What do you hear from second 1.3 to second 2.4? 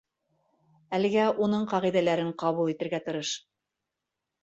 уның ҡағиҙәләрен